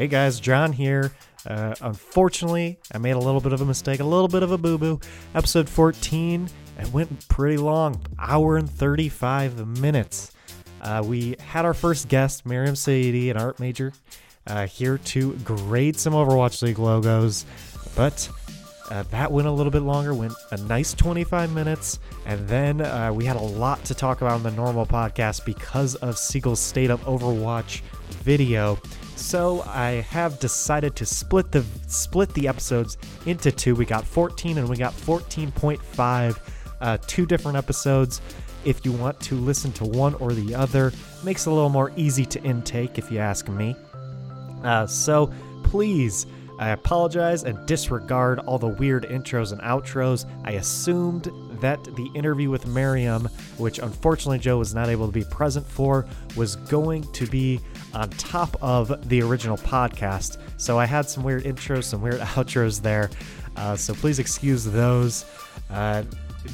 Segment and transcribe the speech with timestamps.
[0.00, 1.12] Hey guys, John here.
[1.46, 4.56] Uh, unfortunately, I made a little bit of a mistake, a little bit of a
[4.56, 4.98] boo boo.
[5.34, 6.48] Episode 14,
[6.78, 10.32] it went pretty long, hour and 35 minutes.
[10.80, 13.92] Uh, we had our first guest, Miriam Saidi, an art major,
[14.46, 17.44] uh, here to grade some Overwatch League logos,
[17.94, 18.26] but
[18.90, 23.12] uh, that went a little bit longer, went a nice 25 minutes, and then uh,
[23.12, 26.88] we had a lot to talk about in the normal podcast because of Seagull's State
[26.88, 27.82] of Overwatch
[28.22, 28.78] video.
[29.20, 33.74] So I have decided to split the split the episodes into two.
[33.74, 36.38] We got 14 and we got 14.5,
[36.80, 38.22] uh, two different episodes.
[38.64, 41.92] If you want to listen to one or the other, makes it a little more
[41.96, 43.76] easy to intake, if you ask me.
[44.64, 45.32] Uh, so
[45.64, 46.26] please
[46.60, 50.26] I apologize and disregard all the weird intros and outros.
[50.44, 51.30] I assumed
[51.60, 53.28] that the interview with Miriam,
[53.58, 57.60] which unfortunately Joe was not able to be present for, was going to be
[57.94, 60.38] on top of the original podcast.
[60.56, 63.10] So I had some weird intros, some weird outros there.
[63.56, 65.24] Uh, so please excuse those.
[65.70, 66.04] Uh,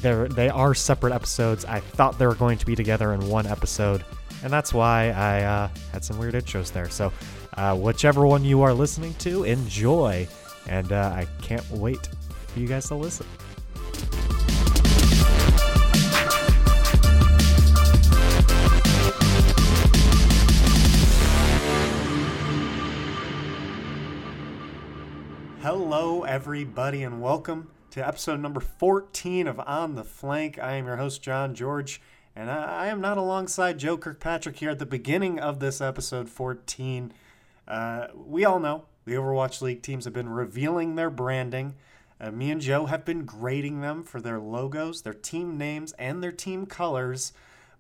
[0.03, 1.65] they're, they are separate episodes.
[1.65, 4.05] I thought they were going to be together in one episode,
[4.43, 6.91] and that's why I uh, had some weird intros there.
[6.91, 7.13] So
[7.57, 10.29] uh, whichever one you are listening to, enjoy.
[10.69, 12.09] And uh, I can't wait
[12.49, 13.27] for you guys to listen.
[25.67, 30.61] Hello, everybody, and welcome to episode number 14 of On the Flank.
[30.61, 32.01] I am your host, John George,
[32.37, 37.13] and I, am not alongside Joe Kirkpatrick here at the beginning of this episode 14.
[37.67, 41.75] Uh, we all know the Overwatch League teams have been revealing their branding.
[42.21, 46.23] Uh, me and Joe have been grading them for their logos, their team names, and
[46.23, 47.33] their team colors.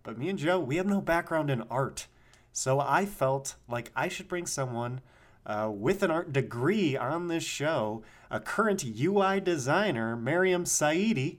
[0.03, 2.09] But me and Joe, we have no background in art.
[2.53, 5.03] So I felt like I should bring someone
[5.47, 11.39] uh, with an art degree on this show, a current UI designer, Miriam Saidi.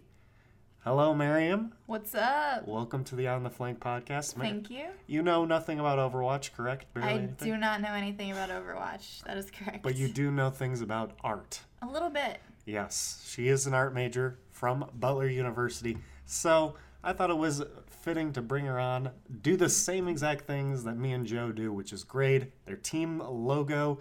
[0.79, 1.73] Hello, Miriam.
[1.85, 2.65] What's up?
[2.65, 4.35] Welcome to the On the Flank podcast.
[4.35, 4.85] Thank you.
[5.05, 6.93] You know nothing about Overwatch, correct?
[6.93, 7.51] Barely I anything?
[7.51, 9.23] do not know anything about Overwatch.
[9.25, 9.83] That is correct.
[9.83, 11.59] But you do know things about art.
[11.81, 12.39] A little bit.
[12.65, 15.97] Yes, she is an art major from Butler University.
[16.25, 16.75] So
[17.07, 20.97] I thought it was fitting to bring her on, do the same exact things that
[20.97, 23.99] me and Joe do, which is grade their team logo,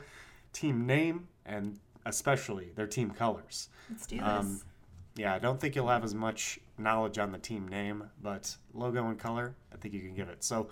[0.52, 3.68] team name, and especially their team colors.
[3.88, 4.62] Let's do um, this.
[4.62, 4.68] Um,
[5.14, 9.06] yeah, I don't think you'll have as much knowledge on the team name, but logo
[9.06, 10.42] and color, I think you can give it.
[10.42, 10.70] So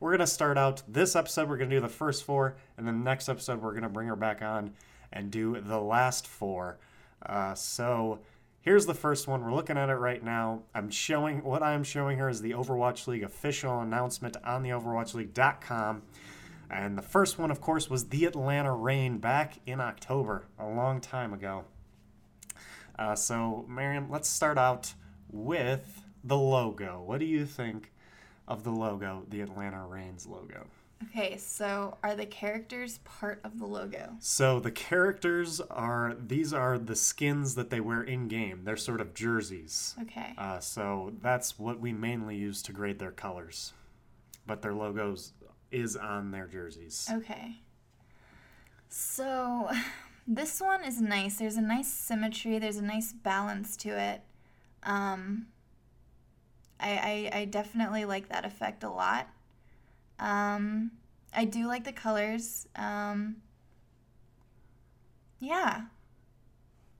[0.00, 1.48] we're going to start out this episode.
[1.48, 3.88] We're going to do the first four, and then the next episode, we're going to
[3.88, 4.72] bring her back on
[5.12, 6.78] and do the last four.
[7.24, 8.18] Uh, so
[8.66, 9.42] here's the first one.
[9.42, 10.64] We're looking at it right now.
[10.74, 16.02] I'm showing what I'm showing here is the Overwatch League official announcement on the OverwatchLeague.com.
[16.68, 21.00] And the first one, of course, was the Atlanta Reign back in October, a long
[21.00, 21.64] time ago.
[22.98, 24.94] Uh, so, Miriam, let's start out
[25.30, 27.00] with the logo.
[27.00, 27.92] What do you think
[28.48, 30.66] of the logo, the Atlanta Reigns logo?
[31.04, 34.16] Okay, so are the characters part of the logo?
[34.18, 38.62] So the characters are these are the skins that they wear in game.
[38.64, 39.94] They're sort of jerseys.
[40.02, 40.32] Okay.
[40.38, 43.74] Uh, so that's what we mainly use to grade their colors,
[44.46, 45.32] but their logos
[45.70, 47.08] is on their jerseys.
[47.12, 47.56] Okay.
[48.88, 49.70] So
[50.26, 51.36] this one is nice.
[51.36, 52.58] There's a nice symmetry.
[52.58, 54.22] There's a nice balance to it.
[54.82, 55.48] Um,
[56.80, 59.28] I, I, I definitely like that effect a lot.
[60.18, 60.92] Um,
[61.34, 62.66] I do like the colors.
[62.76, 63.36] Um,
[65.40, 65.82] yeah.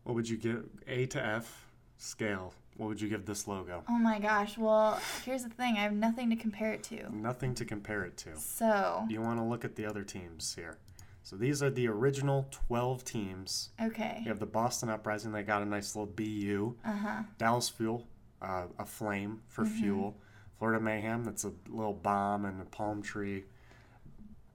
[0.05, 1.67] What would you give A to F
[1.97, 2.55] scale?
[2.77, 3.83] What would you give this logo?
[3.89, 4.59] Oh my gosh.
[4.59, 7.15] Well, here's the thing I have nothing to compare it to.
[7.15, 8.37] Nothing to compare it to.
[8.37, 9.07] So.
[9.09, 10.77] You want to look at the other teams here.
[11.23, 13.71] So these are the original 12 teams.
[13.83, 14.21] Okay.
[14.23, 15.33] You have the Boston Uprising.
[15.33, 16.77] They got a nice little BU.
[16.85, 17.23] Uh-huh.
[17.39, 18.07] Dallas Fuel,
[18.41, 19.81] uh, a flame for mm-hmm.
[19.81, 20.17] fuel.
[20.59, 23.45] Florida Mayhem, that's a little bomb and a palm tree.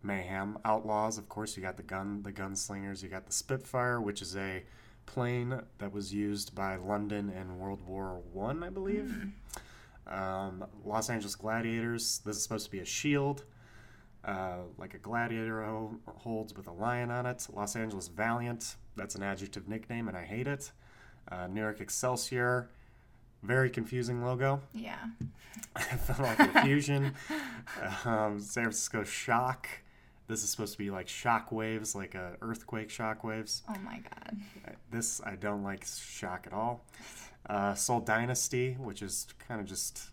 [0.04, 0.58] Mayhem.
[0.66, 3.04] Outlaws, of course, you got the gun, the gunslingers.
[3.04, 4.64] You got the Spitfire, which is a
[5.06, 9.14] plane that was used by London in World War One, I, I believe.
[10.08, 10.12] Mm.
[10.12, 12.22] Um, Los Angeles Gladiators.
[12.26, 13.44] This is supposed to be a shield
[14.24, 15.64] uh, like a gladiator
[16.08, 17.48] holds with a lion on it.
[17.54, 20.72] Los Angeles Valiant, that's an adjective nickname, and I hate it.
[21.32, 22.70] Uh, New York Excelsior,
[23.44, 24.62] very confusing logo.
[24.74, 25.00] Yeah.
[25.76, 27.14] I felt like confusion.
[28.06, 29.68] um, San Francisco Shock.
[30.28, 33.64] This is supposed to be like shock waves, like a earthquake shock waves.
[33.70, 34.38] Oh my god.
[34.66, 36.86] Uh, this I don't like shock at all.
[37.50, 40.12] Uh, Seoul Dynasty, which is kind of just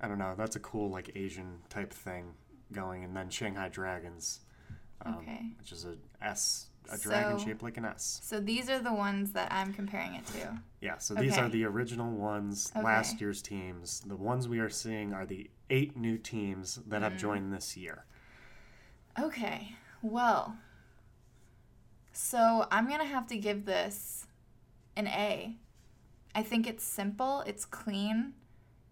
[0.00, 0.34] I don't know.
[0.36, 2.32] That's a cool like Asian type thing
[2.72, 4.40] going, and then Shanghai Dragons.
[5.04, 5.52] Um, Okay.
[5.58, 8.20] which is a S, a dragon So- shaped like an S.
[8.22, 10.60] So these are the ones that I'm comparing it to.
[10.80, 12.82] Yeah, so these are the original ones, Okay.
[12.84, 14.00] last year's teams.
[14.00, 17.04] The ones we are seeing are the eight new teams that Mm.
[17.04, 18.04] have joined this year.
[19.18, 19.76] Okay.
[20.02, 20.56] Well,
[22.12, 24.26] so I'm going to have to give this
[24.96, 25.56] an A.
[26.34, 28.34] I think it's simple, it's clean.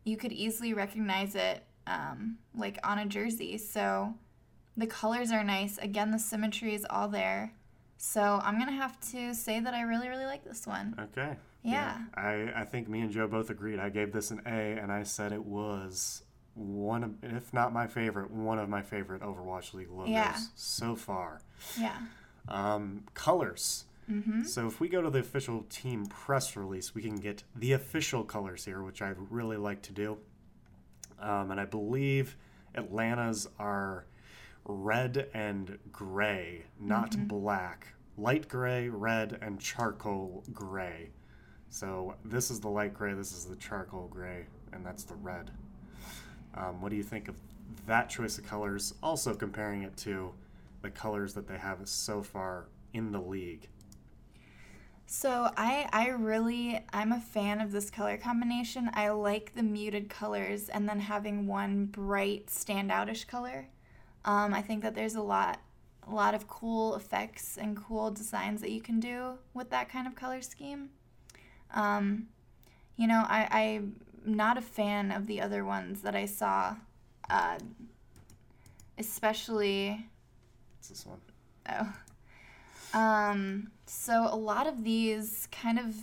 [0.05, 3.57] You could easily recognize it um, like on a jersey.
[3.59, 4.15] So
[4.77, 5.79] the colors are nice.
[5.79, 7.53] Again, the symmetry is all there.
[7.99, 10.95] So I'm going to have to say that I really, really like this one.
[10.99, 11.37] Okay.
[11.63, 11.99] Yeah.
[12.15, 13.79] I, I think me and Joe both agreed.
[13.79, 14.51] I gave this an A,
[14.81, 16.23] and I said it was
[16.55, 20.37] one of, if not my favorite, one of my favorite Overwatch League logos Yeah.
[20.55, 21.41] so far.
[21.79, 21.97] Yeah.
[22.49, 23.85] Um, colors.
[24.11, 24.45] Mm-hmm.
[24.45, 28.23] So if we go to the official team press release, we can get the official
[28.25, 30.19] colors here, which I really like to do.
[31.19, 32.37] Um, and I believe
[32.75, 34.05] Atlanta's are
[34.67, 37.89] red and gray, not black.
[38.19, 41.11] Light gray, red, and charcoal gray.
[41.69, 45.51] So this is the light gray, this is the charcoal gray, and that's the red.
[46.55, 47.37] Um, what do you think of
[47.87, 48.95] that choice of colors?
[49.03, 50.33] Also comparing it to
[50.83, 53.69] the colors that they have so far in the league.
[55.07, 58.91] So I I really I'm a fan of this color combination.
[58.95, 63.69] I like the muted colors and then having one bright standoutish color.
[64.27, 65.61] Um, I think that there's a lot
[66.09, 70.07] a lot of cool effects and cool designs that you can do with that kind
[70.07, 70.91] of color scheme.
[71.75, 72.29] Um,
[72.97, 76.77] you know, I, I'm not a fan of the other ones that I saw,
[77.29, 77.59] uh,
[78.99, 80.07] especially
[80.77, 81.21] What's this one?
[81.69, 82.99] Oh.
[82.99, 85.95] Um, so a lot of these kind of,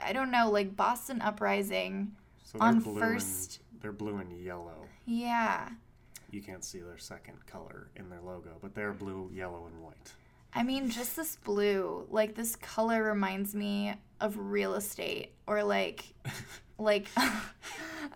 [0.00, 2.12] I don't know, like Boston Uprising.
[2.42, 4.88] So On blue first- and, they're blue and yellow.
[5.06, 5.68] Yeah.
[6.34, 10.12] You can't see their second color in their logo, but they're blue, yellow, and white.
[10.52, 16.04] I mean, just this blue, like this color reminds me of real estate or like,
[16.78, 17.06] like,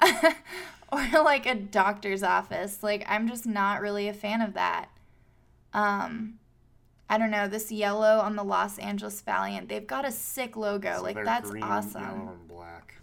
[0.92, 2.82] or like a doctor's office.
[2.82, 4.88] Like, I'm just not really a fan of that.
[5.72, 6.40] Um,
[7.08, 10.96] I don't know, this yellow on the Los Angeles Valiant, they've got a sick logo.
[10.96, 12.02] So like, that's green, awesome.
[12.02, 12.94] Yellow and black.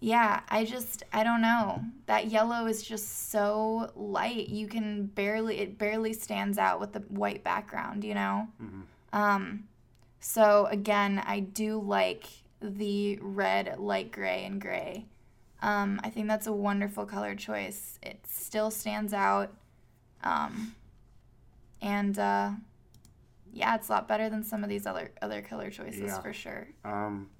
[0.00, 1.82] Yeah, I just I don't know.
[2.06, 4.48] That yellow is just so light.
[4.48, 8.48] You can barely it barely stands out with the white background, you know?
[8.62, 8.82] Mhm.
[9.12, 9.68] Um
[10.20, 12.26] so again, I do like
[12.60, 15.06] the red, light gray and gray.
[15.62, 17.98] Um I think that's a wonderful color choice.
[18.02, 19.54] It still stands out.
[20.22, 20.74] Um
[21.80, 22.50] and uh
[23.52, 26.20] yeah, it's a lot better than some of these other other color choices Yeah.
[26.20, 26.68] for sure.
[26.84, 27.30] Um,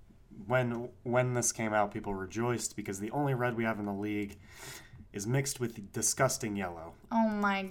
[0.46, 3.92] when when this came out, people rejoiced because the only red we have in the
[3.92, 4.38] league
[5.12, 6.94] is mixed with disgusting yellow.
[7.10, 7.70] Oh my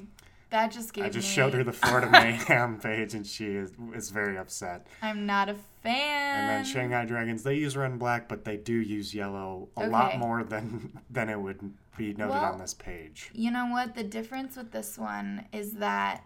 [0.56, 3.74] that just gave I just me showed her the Florida Mayhem page, and she is,
[3.94, 4.88] is very upset.
[5.02, 6.40] I'm not a fan.
[6.40, 9.88] And then Shanghai Dragons, they use red and black, but they do use yellow a
[9.88, 11.60] lot more than than it would
[11.98, 13.32] be noted Well- on this page.
[13.34, 13.96] You know what?
[13.96, 16.24] The difference with this one is that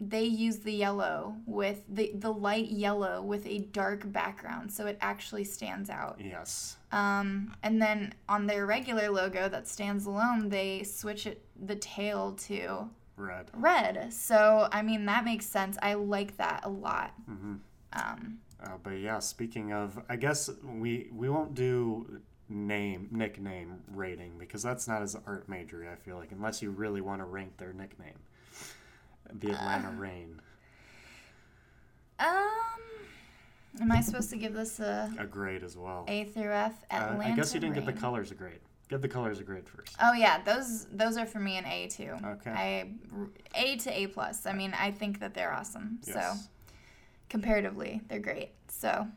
[0.00, 4.98] they use the yellow with the the light yellow with a dark background, so it
[5.00, 6.20] actually stands out.
[6.22, 6.76] Yes.
[6.92, 12.32] Um, and then on their regular logo that stands alone, they switch it the tail
[12.46, 13.50] to Red.
[13.54, 14.12] red.
[14.12, 15.78] So I mean that makes sense.
[15.80, 17.14] I like that a lot.
[17.30, 17.54] mm-hmm.
[17.92, 24.32] Um, Uh, but yeah, speaking of, I guess we we won't do name nickname rating
[24.38, 25.88] because that's not as art majory.
[25.88, 28.18] I feel like unless you really want to rank their nickname,
[29.32, 29.92] the Atlanta Uh.
[29.92, 30.40] Reign,
[32.18, 32.26] um,
[33.80, 36.04] am I supposed to give this a a grade as well.
[36.08, 36.84] A through F?
[36.90, 38.60] Uh, Atlanta I guess you didn't get the colors a grade.
[38.88, 39.96] Give the colors a grade first.
[40.00, 42.14] Oh yeah, those those are for me an A too.
[42.24, 42.50] Okay.
[42.50, 42.90] I
[43.54, 44.46] A to A plus.
[44.46, 45.98] I mean, I think that they're awesome.
[46.06, 46.14] Yes.
[46.14, 46.48] So
[47.28, 48.50] comparatively, they're great.
[48.68, 49.08] So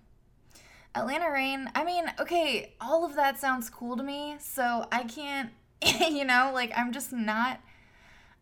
[0.96, 1.70] Atlanta Reign.
[1.76, 4.38] I mean, okay, all of that sounds cool to me.
[4.40, 5.52] So I can't,
[6.10, 7.60] you know, like I'm just not.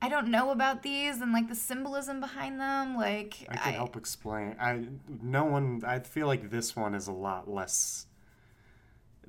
[0.02, 2.96] I don't know about these and like the symbolism behind them.
[2.96, 4.56] Like I can help explain.
[4.60, 4.86] I
[5.22, 5.82] no one.
[5.86, 8.06] I feel like this one is a lot less.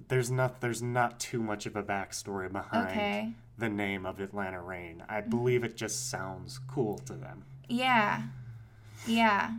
[0.09, 0.61] There's not.
[0.61, 3.33] There's not too much of a backstory behind Okay.
[3.57, 5.03] the name of Atlanta Reign.
[5.09, 7.45] I believe it just sounds cool to them.
[7.69, 8.23] Yeah.
[9.07, 9.53] Yeah.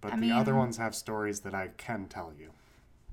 [0.00, 2.50] But I the other ones have stories that I can tell you.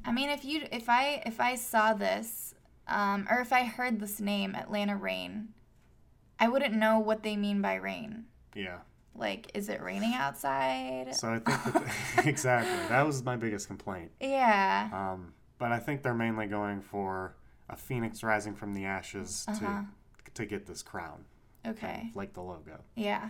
[0.06, 2.54] I mean, if you if I if I saw this,
[2.88, 5.50] um, or if I heard this name, Atlanta Reign,
[6.40, 8.26] I wouldn't know what they mean by rain.
[8.56, 8.80] Yeah.
[9.16, 11.16] Like, is it raining outside?
[11.16, 11.94] So I think that
[12.28, 14.12] exactly that was my biggest complaint.
[14.20, 14.90] yeah.
[14.94, 17.36] Um, but I think they're mainly going for
[17.70, 19.82] a phoenix rising from the ashes Uh-huh.
[20.26, 21.26] to to get this crown,
[21.66, 22.12] Okay.
[22.14, 22.80] like the logo.
[22.96, 23.30] Yeah.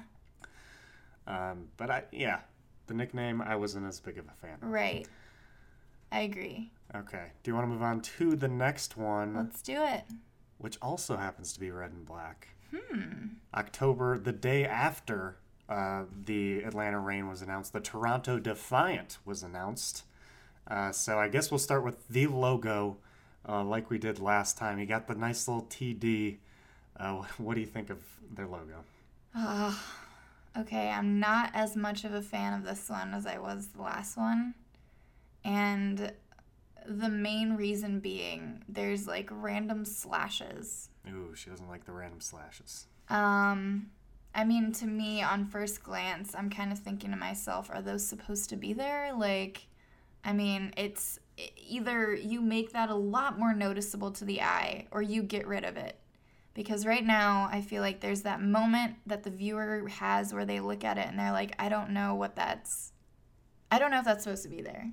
[1.25, 2.39] Um, but I, yeah,
[2.87, 4.57] the nickname I wasn't as big of a fan.
[4.61, 4.67] of.
[4.69, 5.07] Right.
[6.11, 6.71] I agree.
[6.95, 7.31] Okay.
[7.43, 10.03] Do you want to move on to the next one, Let's do it.
[10.57, 12.49] which also happens to be red and black?
[12.75, 13.27] Hmm.
[13.53, 15.37] October, the day after
[15.69, 20.03] uh, the Atlanta Reign was announced, the Toronto Defiant was announced.
[20.69, 22.97] Uh, so I guess we'll start with the logo,
[23.47, 24.79] uh, like we did last time.
[24.79, 26.37] You got the nice little TD.
[26.97, 27.99] Uh, what do you think of
[28.33, 28.83] their logo?
[29.35, 29.83] Ah,
[30.57, 33.81] okay, I'm not as much of a fan of this one as I was the
[33.81, 34.53] last one.
[35.43, 36.11] And
[36.87, 40.89] the main reason being there's like random slashes.
[41.09, 42.87] Ooh, she doesn't like the random slashes.
[43.09, 43.91] Um
[44.33, 48.05] I mean to me on first glance, I'm kind of thinking to myself, are those
[48.05, 49.13] supposed to be there?
[49.13, 49.67] Like
[50.23, 51.19] I mean, it's
[51.55, 55.63] either you make that a lot more noticeable to the eye or you get rid
[55.63, 55.99] of it.
[56.53, 60.59] Because right now, I feel like there's that moment that the viewer has where they
[60.59, 62.93] look at it and they're like, I don't know what that's.
[63.71, 64.91] I don't know if that's supposed to be there.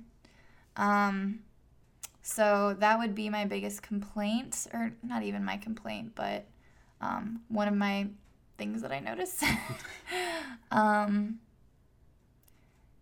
[0.75, 1.39] Um,
[2.27, 6.47] so that would be my biggest complaint, or not even my complaint, but
[6.99, 8.07] um, one of my
[8.57, 9.43] things that I notice.
[10.71, 11.37] um,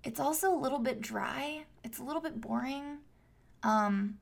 [0.03, 1.63] it's also a little bit dry.
[1.85, 2.97] It's a little bit boring.
[3.63, 4.17] Um,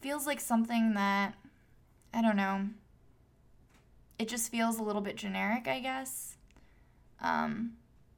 [0.00, 1.34] feels like something that
[2.14, 2.68] I don't know.
[4.18, 6.38] It just feels a little bit generic, I guess.
[7.20, 7.72] Um,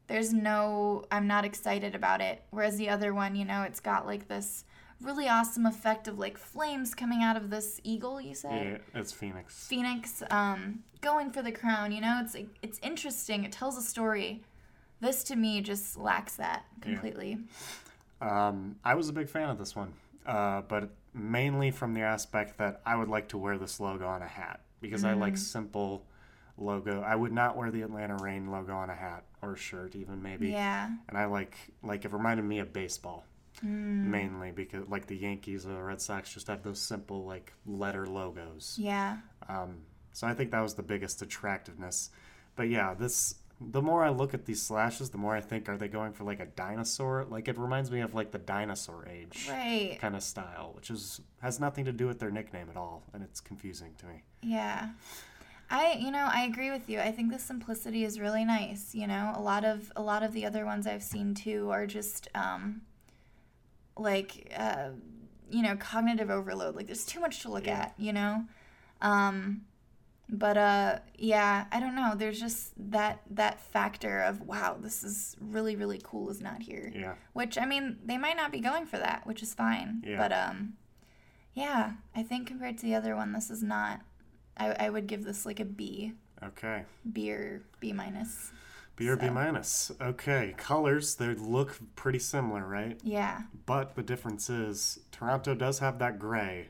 [0.07, 2.45] there's no, I'm not excited about it.
[2.51, 4.65] Whereas the other one, you know, it's got like this
[5.01, 8.21] really awesome effect of like flames coming out of this eagle.
[8.21, 9.67] You said Yeah, it's Phoenix.
[9.67, 11.93] Phoenix um, going for the crown.
[11.93, 13.45] You know, it's it's interesting.
[13.45, 14.43] It tells a story.
[15.01, 17.39] This to me just lacks that completely.
[18.21, 19.93] Um, I was a big fan of this one,
[20.25, 24.23] uh, but mainly from the aspect that I would like to wear this logo on
[24.23, 26.05] a hat because I like simple
[26.57, 27.03] logo.
[27.03, 30.23] I would not wear the Atlanta Reign logo on a hat or a shirt, even
[30.23, 30.49] maybe.
[30.49, 30.91] Yeah.
[31.09, 33.25] And I like like it reminded me of baseball
[33.63, 34.07] Mm.
[34.07, 38.07] mainly because like the Yankees or the Red Sox just have those simple like letter
[38.07, 38.77] logos.
[38.81, 39.19] Yeah.
[39.49, 39.83] Um,
[40.13, 42.11] so I think that was the biggest attractiveness.
[42.57, 45.77] But yeah, this the more I look at these slashes, the more I think are
[45.77, 47.25] they going for like a dinosaur?
[47.29, 49.97] Like it reminds me of like the dinosaur age Right.
[50.01, 53.23] kind of style, which is has nothing to do with their nickname at all, and
[53.23, 54.23] it's confusing to me.
[54.43, 54.89] Yeah.
[55.71, 56.99] I you know, I agree with you.
[57.01, 59.33] I think the simplicity is really nice, you know.
[59.37, 62.83] A lot of a lot of the other ones I've seen too are just um
[63.97, 64.91] like uh
[65.51, 66.75] you know, cognitive overload.
[66.75, 67.81] Like there's too much to look Yeah.
[67.83, 68.45] at, you know.
[69.01, 69.63] Um
[70.29, 72.15] but uh yeah, I don't know.
[72.17, 76.91] There's just that that factor of wow, this is really really cool is not here.
[76.95, 77.15] Yeah.
[77.35, 80.03] Which I mean, they might not be going for that, which is fine.
[80.07, 80.17] Yeah.
[80.17, 80.75] But um
[81.53, 84.01] yeah, I think compared to the other one this is not
[84.57, 86.13] I, I would give this like a B.
[86.43, 86.85] Okay.
[87.13, 88.51] B or B minus.
[88.97, 89.91] B or B minus.
[90.01, 90.55] Okay.
[90.57, 93.01] Colors, they look pretty similar, right?
[93.03, 93.43] Yeah.
[93.67, 96.69] But the difference is Toronto does have that gray,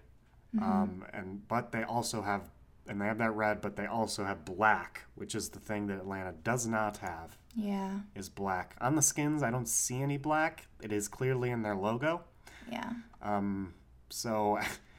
[0.57, 0.65] Mm-hmm.
[0.71, 2.43] um, and but they also have
[2.87, 5.97] and they have that red, but they also have black, which is the thing that
[5.99, 7.37] Atlanta does not have.
[7.57, 7.99] Yeah.
[8.15, 9.43] Is black on the skins?
[9.43, 10.67] I don't see any black.
[10.83, 12.23] It is clearly in their logo.
[12.71, 12.93] Yeah.
[13.23, 13.75] Um,
[14.11, 14.59] so,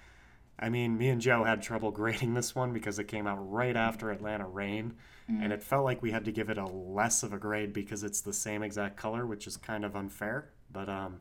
[0.57, 3.75] I mean, me and Joe had trouble grading this one because it came out right
[3.75, 4.95] after Atlanta Reign,
[5.27, 8.03] and it felt like we had to give it a less of a grade because
[8.03, 10.49] it's the same exact color, which is kind of unfair.
[10.71, 11.19] But um,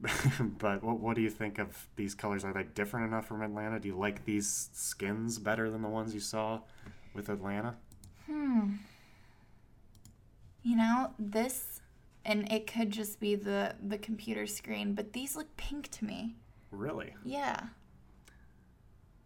[0.58, 2.44] but what what do you think of these colors?
[2.44, 3.80] Are they different enough from Atlanta?
[3.80, 6.60] Do you like these skins better than the ones you saw
[7.14, 7.76] with Atlanta?
[8.26, 8.74] Hmm.
[10.62, 11.80] You know, this
[12.24, 16.36] and it could just be the the computer screen, but these look pink to me.
[16.70, 17.14] Really?
[17.24, 17.60] Yeah.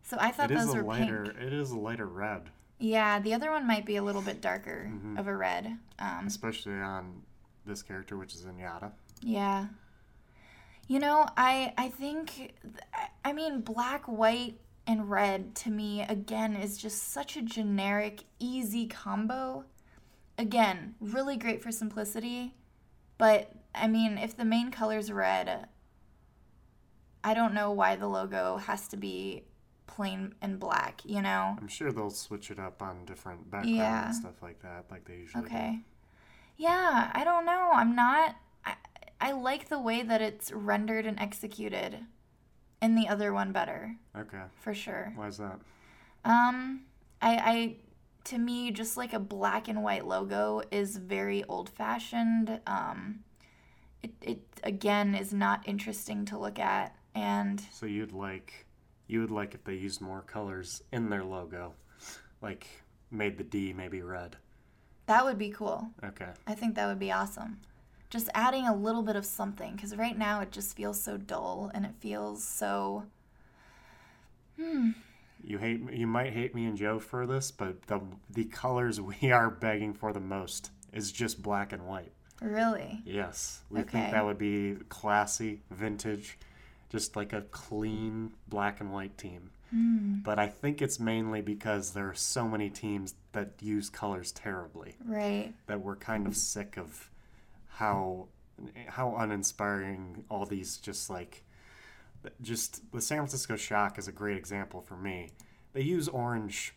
[0.04, 1.24] So I thought It those a were lighter.
[1.24, 1.38] pink.
[1.38, 4.90] It is a lighter red, Yeah, the other one might be a little bit darker
[4.92, 5.18] Mhm.
[5.18, 5.78] of a red.
[5.98, 7.22] Um, especially on
[7.64, 8.92] this character, which is Zenyatta.
[9.20, 9.68] yeah.
[10.86, 12.54] You know, I I think
[13.24, 18.86] I mean black, white, and red to me again is just such a generic, easy
[18.86, 19.64] combo.
[20.36, 22.54] Again, really great for simplicity,
[23.16, 25.68] but I mean, if the main color's red,
[27.22, 29.44] I don't know why the logo has to be
[29.94, 31.56] plain and black, you know?
[31.60, 34.06] I'm sure they'll switch it up on different backgrounds Yeah.
[34.06, 35.80] and stuff like that, like they usually Okay.
[36.56, 37.70] Yeah, I don't know.
[37.72, 38.36] I'm not.
[38.64, 38.74] I,
[39.20, 41.98] I like the way that it's rendered and executed
[42.80, 43.96] in the other one better.
[44.16, 44.42] Okay.
[44.60, 45.12] for sure.
[45.16, 45.58] Why is that?
[46.24, 46.82] Um,
[47.20, 47.76] I, I,
[48.24, 52.60] to me, just like a black and white logo is very old fashioned.
[52.66, 53.20] Um,
[54.02, 58.63] it, it again is not interesting to look at, and So you'd like,
[59.06, 61.74] you would like if they used more colors in their logo,
[62.42, 62.66] like
[63.10, 64.36] made the D maybe red,
[65.06, 65.88] That would be cool.
[66.02, 66.30] Okay.
[66.46, 67.60] I think that would be awesome.
[68.10, 71.70] Just adding a little bit of something because right now it just feels so dull
[71.74, 73.04] and it feels so.
[74.58, 74.90] Hmm.
[75.42, 79.30] You hate you might hate me and Joe for this, but the the colors we
[79.30, 82.12] are begging for the most is just black and white.
[82.40, 83.02] Really?
[83.04, 83.90] Yes, we Okay.
[83.90, 86.38] think that would be classy, vintage,
[86.94, 89.50] just like a clean black and white team.
[89.70, 90.20] Hmm.
[90.22, 94.94] But I think it's mainly because there are so many teams that use colors terribly
[95.04, 95.52] Right.
[95.66, 97.10] that we're kind of sick of
[97.66, 98.28] how
[98.86, 101.42] how uninspiring all these just like
[102.40, 105.30] just the San Francisco Shock is a great example for me.
[105.72, 106.72] They use orange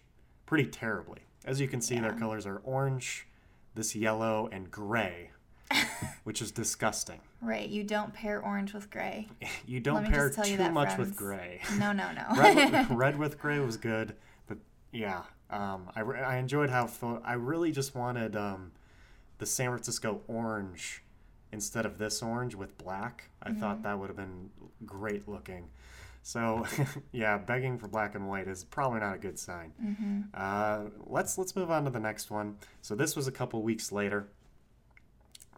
[0.47, 1.19] pretty terribly.
[1.45, 3.27] As you can see, their colors are orange,
[3.75, 5.29] this yellow, and gray,
[6.23, 7.19] which is disgusting.
[7.41, 7.67] Right.
[7.69, 9.29] You don't pair orange with gray.
[9.67, 11.59] You don't pair just tell you too that, much with gray.
[11.77, 12.23] No, no, no.
[12.37, 14.15] red, with, red with gray was good,
[14.47, 14.57] but
[14.91, 16.89] yeah, um, I, I enjoyed how
[17.23, 18.71] I really just wanted um,
[19.39, 21.03] the San Francisco orange
[21.51, 23.29] instead of this orange with black.
[23.43, 23.59] I Mm-hmm.
[23.59, 24.49] thought that would have been
[24.85, 25.67] great looking.
[26.23, 26.65] So
[27.13, 29.71] yeah, begging for black and white is probably not a good sign.
[29.79, 32.57] hmm Uh, let's let's move on to the next one.
[32.81, 34.27] So this was a couple weeks later.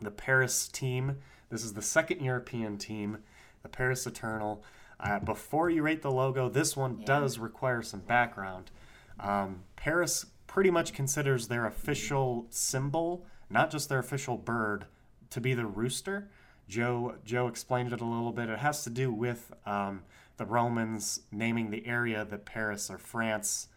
[0.02, 1.18] The Paris team.
[1.50, 3.20] This is the second European team,
[3.64, 4.64] the Paris Eternal.
[5.00, 7.06] Uh, before you rate the logo, this one Yeah.
[7.06, 8.72] does require some background.
[9.20, 14.86] Um, Paris pretty much considers their official symbol, not just their official bird,
[15.32, 16.30] to be the rooster.
[16.68, 18.50] Joe Joe explained it a little bit.
[18.50, 20.04] It has to do with um,
[20.38, 23.68] the Romans naming the area that Paris or France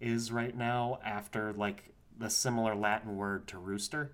[0.00, 4.12] is right now after like the similar Latin word to rooster.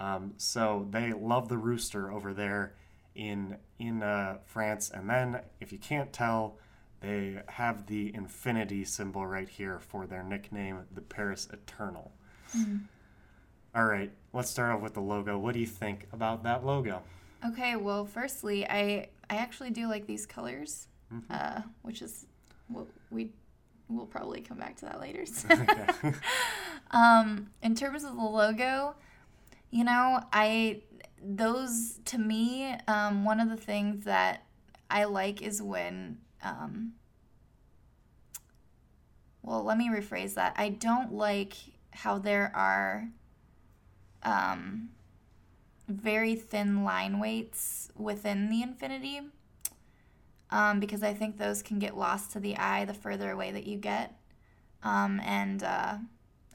[0.00, 2.74] Um, so they love the rooster over there
[3.14, 4.90] in in uh, France.
[4.90, 6.58] And then, if you can't tell,
[7.00, 12.12] they have the infinity symbol right here for their nickname, the Paris Eternal.
[13.74, 15.38] All right, let's start off with the logo.
[15.38, 17.02] What do you think about that logo?
[17.46, 17.76] Okay.
[17.76, 20.88] Well, firstly, I I actually do like these colors,
[21.30, 22.26] uh, which is
[22.68, 23.30] what we
[23.88, 25.24] we'll probably come back to that later.
[25.50, 26.12] Okay.
[26.94, 28.94] Um, in terms of the logo,
[29.72, 30.82] you know, I
[31.20, 34.44] those to me, um, one of the things that
[34.88, 36.92] I like is when um,
[39.42, 40.54] well, let me rephrase that.
[40.56, 41.54] I don't like
[41.90, 43.08] how there are
[44.22, 44.90] um,
[45.88, 49.20] very thin line weights within the infinity.
[50.50, 53.66] Um, because I think those can get lost to the eye the further away that
[53.66, 54.14] you get.
[54.82, 55.96] Um, and uh,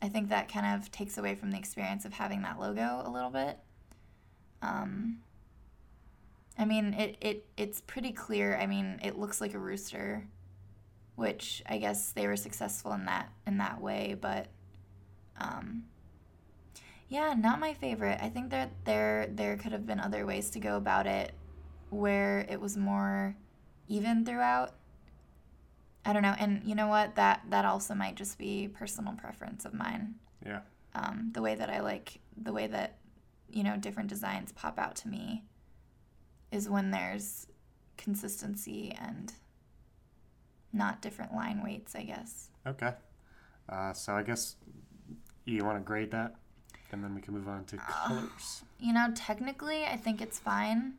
[0.01, 3.09] I think that kind of takes away from the experience of having that logo a
[3.09, 3.57] little bit.
[4.61, 5.19] Um,
[6.57, 8.57] I mean, it, it it's pretty clear.
[8.57, 10.27] I mean, it looks like a rooster,
[11.15, 14.15] which I guess they were successful in that in that way.
[14.19, 14.47] But
[15.39, 15.83] um,
[17.09, 18.19] yeah, not my favorite.
[18.21, 21.33] I think that there there could have been other ways to go about it,
[21.89, 23.35] where it was more
[23.87, 24.73] even throughout.
[26.07, 27.15] I don't know, and you know what?
[27.15, 30.15] That that also might just be personal preference of mine.
[30.43, 30.61] yeah.
[30.95, 32.97] Um, the way that I like the way that
[33.49, 35.43] you know different designs pop out to me
[36.49, 37.47] is when there's
[37.97, 39.33] consistency and
[40.71, 41.93] not different line weights.
[41.93, 42.51] I guess.
[42.65, 42.93] Okay.
[43.67, 44.55] Uh, so I guess
[45.43, 46.35] you want to grade that,
[46.93, 48.63] and then we can move on to colors.
[48.79, 50.93] You know, technically, I think it's fine.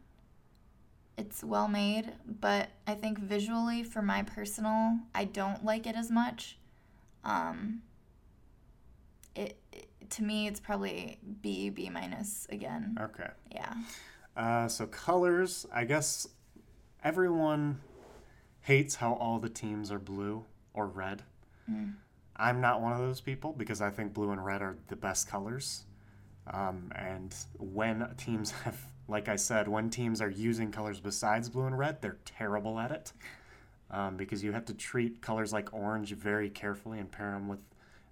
[1.19, 6.11] It's well made, but I think visually, for my personal, I don't like it as
[6.11, 6.59] much.
[7.25, 7.83] Um,
[9.35, 12.97] it, it to me, it's probably B B minus again.
[13.01, 13.29] Okay.
[13.53, 13.75] Yeah.
[14.37, 16.29] Uh, so colors, I guess
[17.03, 17.81] everyone
[18.61, 21.23] hates how all the teams are blue or red.
[21.71, 21.95] Mm.
[22.37, 25.29] I'm not one of those people because I think blue and red are the best
[25.29, 25.85] colors.
[26.53, 31.64] Um, and when teams have, like I said, when teams are using colors besides blue
[31.64, 33.12] and red, they're terrible at it.
[33.90, 37.61] Um, because you have to treat colors like orange very carefully and pair them with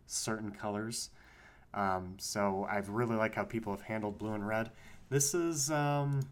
[0.07, 1.11] certain colors.
[1.75, 4.71] Um, so I really like how people have handled blue and red.
[5.11, 6.23] This is, um,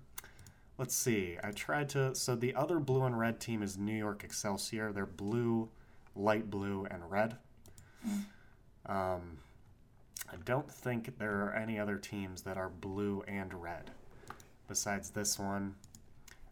[0.79, 2.15] let's see, I tried to.
[2.15, 4.93] So the other blue and red team is New York Excelsior.
[4.93, 5.69] They're blue,
[6.17, 7.37] light blue, and red.
[8.87, 9.39] Um,
[10.33, 13.91] I don't think there are any other teams that are blue and red
[14.69, 15.75] besides this one.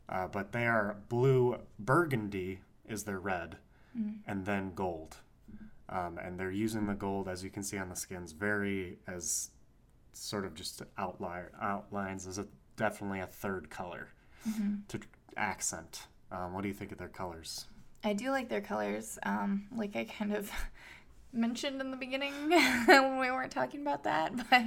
[0.09, 3.57] Uh, but they are blue, burgundy is their red,
[4.27, 5.17] and then gold.
[5.89, 9.51] Um, and they're using the gold, as you can see on the skins, very as
[10.13, 12.47] sort of just outlier outlines as a
[12.77, 14.09] definitely a third color
[14.89, 15.01] to
[15.37, 16.07] accent.
[16.31, 17.67] Um, what do you think of their colors?
[18.05, 19.19] I do like their colors.
[19.23, 20.51] Um, like I kind of
[21.33, 22.33] mentioned in the beginning
[22.87, 24.65] when we weren't talking about that, but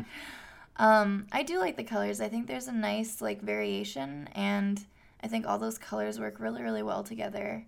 [0.78, 2.22] um, I do like the colors.
[2.22, 4.84] I think there's a nice like variation, and
[5.24, 7.66] I think all those colors work really, really well together.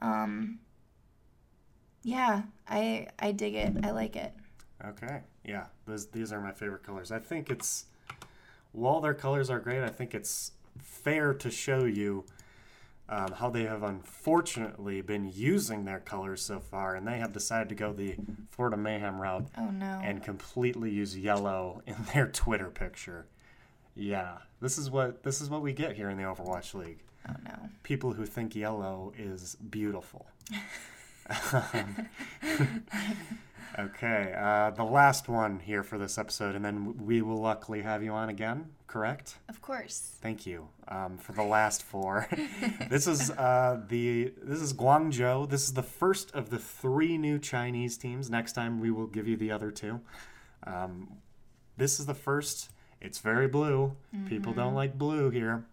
[0.00, 0.60] Um,
[2.02, 3.84] yeah, I I dig it.
[3.84, 4.32] I like it.
[4.84, 5.20] Okay.
[5.44, 5.64] Yeah.
[5.86, 7.10] Those, these are my favorite colors.
[7.10, 7.86] I think it's
[8.72, 12.24] while their colors are great, I think it's fair to show you
[13.08, 17.68] um, how they have unfortunately been using their colors so far, and they have decided
[17.68, 18.16] to go the
[18.50, 20.00] Florida Mayhem route Oh no.
[20.02, 23.26] and completely use yellow in their Twitter picture.
[23.94, 27.02] Yeah, this is what this is what we get here in the Overwatch League.
[27.28, 27.70] oh no.
[27.82, 30.26] People who think yellow is beautiful.
[33.78, 38.02] okay, uh, the last one here for this episode, and then we will luckily have
[38.02, 38.70] you on again.
[38.86, 39.36] Correct?
[39.48, 40.16] Of course.
[40.20, 42.28] Thank you um, for the last four.
[42.88, 45.48] this is uh, the this is Guangzhou.
[45.48, 48.30] This is the first of the three new Chinese teams.
[48.30, 50.00] Next time we will give you the other two.
[50.64, 51.18] Um,
[51.76, 52.70] this is the first.
[53.00, 53.94] It's very blue.
[54.26, 55.66] People don't like blue here,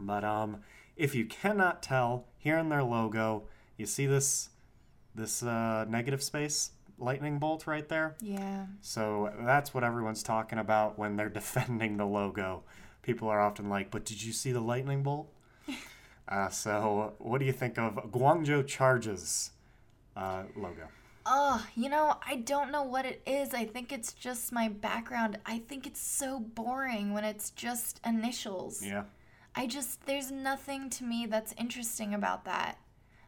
[0.00, 0.58] but um,
[0.96, 3.44] if you cannot tell, here in their logo,
[3.76, 4.50] you see this
[5.14, 8.14] this uh, negative space lightning bolt right there.
[8.20, 8.66] Yeah.
[8.80, 12.62] So that's what everyone's talking about when they're defending the logo.
[13.02, 15.32] People are often like, "But did you see the lightning bolt?"
[16.28, 19.50] uh, so, what do you think of Guangzhou Charges
[20.16, 20.88] uh, logo?
[21.26, 23.54] Oh, you know, I don't know what it is.
[23.54, 25.38] I think it's just my background.
[25.46, 28.84] I think it's so boring when it's just initials.
[28.84, 29.04] Yeah,
[29.54, 32.78] I just, there's nothing to me that's interesting about that.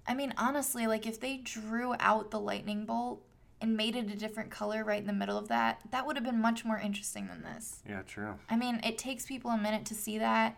[0.06, 3.22] I mean, honestly, like if they drew out the lightning bolt
[3.62, 6.24] and made it a different color right in the middle of that, that would have
[6.24, 7.80] been much more interesting than this.
[7.88, 8.34] yeah, true.
[8.50, 10.56] I mean, it takes people a minute to see that.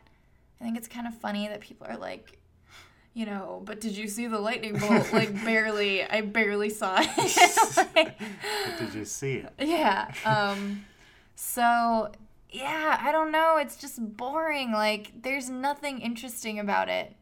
[0.61, 2.39] I think it's kind of funny that people are like,
[3.13, 5.07] you know, but did you see the lightning bolt?
[5.13, 7.09] like, barely, I barely saw it.
[7.95, 9.53] Like, But did you see it?
[9.59, 10.11] yeah.
[10.25, 10.85] Um,
[11.37, 12.11] so,
[12.51, 13.57] yeah, I don't know.
[13.59, 14.73] It's just boring.
[14.73, 17.15] Like, there's nothing interesting about it.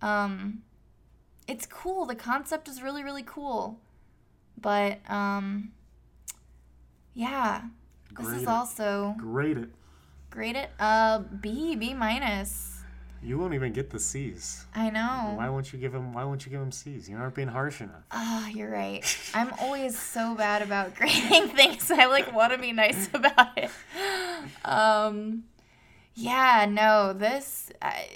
[0.00, 0.62] Um,
[1.48, 2.06] it's cool.
[2.06, 3.78] The concept is really, really cool.
[4.60, 5.72] But, um,
[7.14, 7.62] yeah,
[8.18, 8.48] this is it.
[8.48, 9.68] also Grade it.
[10.30, 12.66] grade it uh B B minus.
[13.22, 14.64] You won't even get the C's.
[14.74, 15.34] I know.
[15.36, 16.14] Why won't you give him?
[16.14, 17.08] Why won't you give him C's?
[17.08, 18.02] You aren't being harsh enough.
[18.10, 19.04] Ah, you're right.
[19.34, 21.90] I'm always so bad about grading things.
[21.90, 23.70] I like want to be nice about it.
[24.64, 25.44] Um,
[26.14, 28.08] yeah, no, this, I,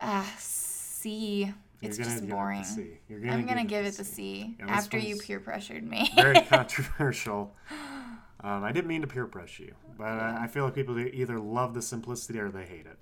[0.00, 1.52] ah, C.
[1.82, 2.62] It's You're just give it the boring.
[3.08, 6.10] Gonna I'm gonna give give it the C Yeah, after you peer pressured me.
[6.14, 7.54] Very controversial.
[8.44, 11.38] Um, I didn't mean to peer pressure you, but I, I feel like people either
[11.38, 12.98] love the simplicity or they hate it.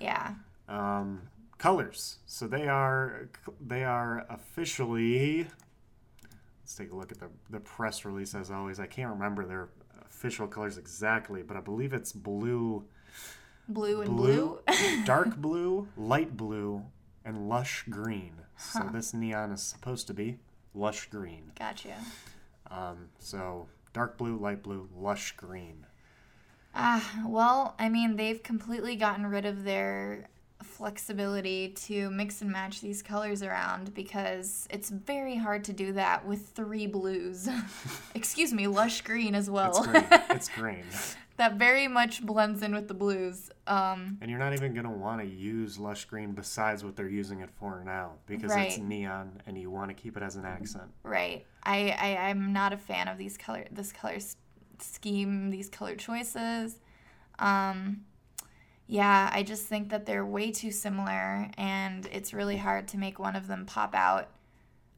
[0.00, 0.34] yeah.
[0.68, 1.22] Um,
[1.58, 2.16] colors.
[2.26, 3.28] So they are
[3.60, 5.46] they are officially.
[6.62, 8.34] Let's take a look at the the press release.
[8.34, 9.68] As always, I can't remember their
[10.06, 12.84] official colors exactly, but I believe it's blue,
[13.68, 15.04] Blue and blue, blue.
[15.04, 16.82] dark blue, light blue,
[17.24, 18.32] and lush green.
[18.56, 20.38] So this neon is supposed to be
[20.74, 21.52] lush green.
[21.58, 21.94] gotcha.
[22.70, 25.86] Um, so dark blue, light blue, lush green.
[26.74, 30.28] Ah, well, I mean, they've completely gotten rid of their
[30.62, 36.26] flexibility to mix and match these colors around because it's very hard to do that
[36.26, 37.48] with three blues.
[38.14, 39.70] Excuse me, lush green as well.
[39.76, 40.20] It's green.
[40.30, 40.84] it's green.
[41.36, 43.50] That very much blends in with the blues.
[43.66, 47.08] Um, And you're not even going to want to use lush green besides what they're
[47.08, 50.44] using it for now because it's neon and you want to keep it as an
[50.44, 50.90] accent.
[51.02, 51.44] right.
[51.64, 54.36] I, I I'm not a fan of these color this color s-
[54.78, 56.78] scheme, these color choices.
[57.38, 58.04] Um,
[58.86, 63.18] yeah, I just think that they're way too similar, and it's really hard to make
[63.18, 64.28] one of them pop out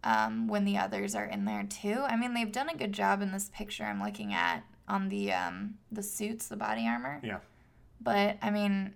[0.03, 2.01] um, when the others are in there too.
[2.03, 5.33] I mean, they've done a good job in this picture I'm looking at on the
[5.33, 7.21] um, the suits, the body armor.
[7.23, 7.39] Yeah.
[8.01, 8.95] But I mean,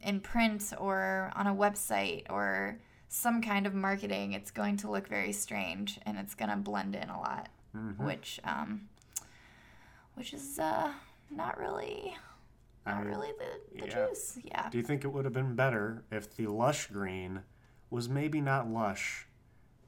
[0.00, 5.06] in print or on a website or some kind of marketing, it's going to look
[5.08, 7.98] very strange and it's going to blend in a lot, Mhm.
[7.98, 8.88] which um,
[10.14, 10.92] which is uh,
[11.30, 12.14] not really
[12.86, 14.06] not I- really the, the yeah.
[14.08, 14.38] juice.
[14.42, 14.68] Yeah.
[14.70, 17.40] Do you think it would have been better if the lush green
[17.90, 19.26] was maybe not lush,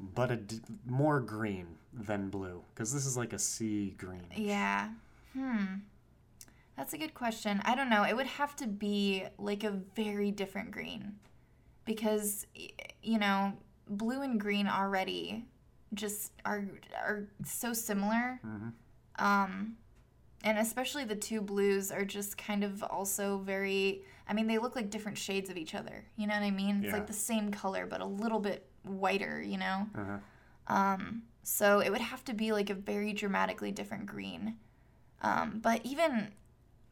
[0.01, 2.63] but a d- more green than blue?
[2.75, 4.27] Because this is like a sea green.
[4.37, 4.91] Yeah.
[5.33, 5.65] Hmm.
[6.77, 7.61] That's a good question.
[7.65, 8.03] I don't know.
[8.05, 11.15] It would have to be like a very different green.
[11.85, 12.47] Because
[13.03, 13.53] you know,
[13.89, 15.45] blue and green already
[15.93, 16.65] just are
[16.97, 18.41] are so similar.
[18.45, 18.73] Mhm.
[19.19, 19.77] Um
[20.43, 24.75] and especially the two blues are just kind of also very I mean, they look
[24.75, 26.07] like different shades of each other.
[26.17, 26.77] You know what I mean?
[26.79, 26.95] It's Yeah.
[26.95, 29.87] like the same color but a little bit whiter, you know?
[29.97, 30.75] Uh-huh.
[30.75, 34.57] Um, So it would have to be like a very dramatically different green.
[35.23, 36.33] Um, but even,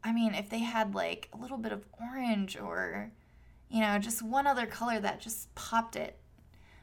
[0.04, 3.10] I mean, if they had like a little bit of orange or,
[3.70, 6.18] you know, just one other color that just popped it,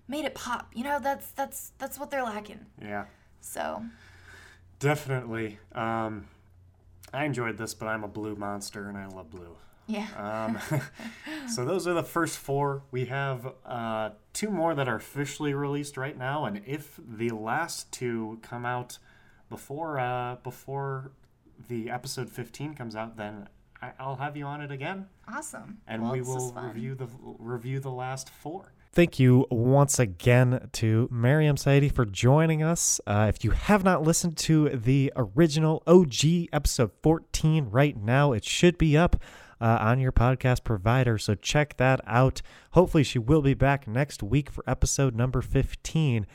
[0.07, 0.71] made it pop.
[0.73, 2.65] You know, that's that's that's what they're lacking.
[2.81, 3.05] Yeah,
[3.41, 3.83] So
[4.79, 5.59] definitely.
[5.73, 6.27] Um,
[7.13, 9.55] I enjoyed this, but I'm a blue monster and I love blue.
[9.89, 10.59] Yeah, Um,
[11.49, 12.83] so those are the first four.
[12.91, 17.91] We have uh, two more that are officially released right now, and if the last
[17.91, 18.99] two come out
[19.49, 21.11] before uh, before
[21.67, 23.49] the episode 15 comes out, then
[23.81, 25.79] I- I'll have you on it again, awesome.
[25.87, 27.07] and Well, we will review the
[27.39, 28.73] review the last four.
[28.91, 32.99] Thank you once again to Mariam Saidi for joining us.
[33.05, 38.43] Uh, if you have not listened to the original OG episode 14 right now, it
[38.43, 39.15] should be up
[39.61, 41.17] uh, on your podcast provider.
[41.17, 42.41] So check that out.
[42.71, 46.25] Hopefully, she will be back next week for episode number 15.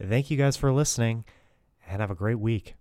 [0.00, 1.24] Thank you guys for listening
[1.86, 2.74] and have a great week.